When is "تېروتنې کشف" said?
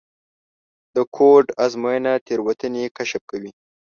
2.25-3.21